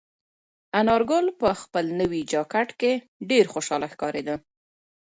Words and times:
انارګل 0.79 1.25
په 1.41 1.49
خپل 1.61 1.85
نوي 1.99 2.21
جاکټ 2.31 2.69
کې 2.79 2.91
ډېر 3.29 3.45
خوشحاله 3.53 3.87
ښکارېده. 3.93 4.35